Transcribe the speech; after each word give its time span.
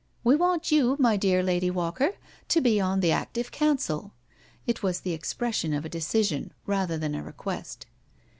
We 0.23 0.35
want 0.35 0.71
you, 0.71 0.95
my 0.99 1.15
dear 1.15 1.43
Lady 1.43 1.69
Walker, 1.69 2.15
to 2.49 2.59
be 2.59 2.79
on 2.81 3.01
the 3.01 3.11
active 3.11 3.51
council." 3.51 4.13
It 4.65 4.81
was 4.81 5.01
the 5.01 5.13
expression 5.13 5.73
of 5.75 5.85
a 5.85 5.89
decision, 5.89 6.53
rather 6.65 6.97
than 6.97 7.13
a 7.13 7.21
request. 7.21 7.85